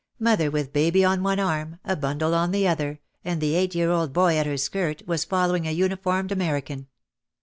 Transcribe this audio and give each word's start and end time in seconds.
Mother 0.17 0.49
with 0.49 0.73
baby 0.73 1.05
on 1.05 1.21
one 1.21 1.39
arm, 1.39 1.77
a 1.85 1.95
bundle 1.95 2.33
on 2.33 2.49
the 2.49 2.67
other, 2.67 3.01
and 3.23 3.39
the 3.39 3.53
eight 3.53 3.75
year 3.75 3.91
old 3.91 4.13
boy 4.13 4.35
at 4.37 4.47
her 4.47 4.57
skirt, 4.57 5.03
was 5.05 5.25
following 5.25 5.67
a 5.67 5.71
uniformed 5.71 6.31
American. 6.31 6.87